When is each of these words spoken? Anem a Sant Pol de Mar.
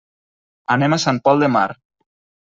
Anem 0.75 0.95
a 0.95 0.99
Sant 1.03 1.19
Pol 1.27 1.43
de 1.43 1.49
Mar. 1.57 1.67